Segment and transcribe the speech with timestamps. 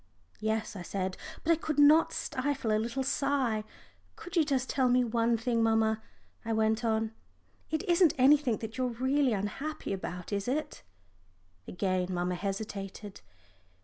[0.39, 3.63] "Yes," I said, but I could not stifle a little sigh.
[4.25, 6.01] "Would you just tell me one thing, mamma,"
[6.43, 7.11] I went on;
[7.69, 10.81] "it isn't anything that you're really unhappy about, is it?"
[11.67, 13.21] Again mamma hesitated.